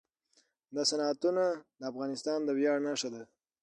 [0.75, 1.43] دا صنعتونه
[1.79, 3.23] د افغانستان د ویاړ نښه ده.